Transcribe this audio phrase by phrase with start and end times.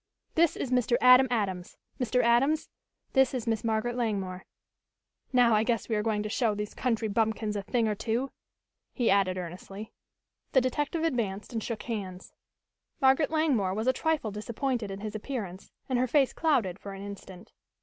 [0.33, 0.97] This is Mr.
[0.99, 1.77] Adam Adams.
[1.99, 2.23] Mr.
[2.23, 2.69] Adams,
[3.13, 4.45] this is Miss Margaret Langmore.
[5.31, 8.31] Now, I guess we are going to show these country bumpkins a thing or two!"
[8.93, 9.93] he added earnestly.
[10.53, 12.33] The detective advanced and shook hands.
[12.99, 17.03] Margaret Langmore was a trifle disappointed in his appearance and her face clouded for an
[17.03, 17.51] instant.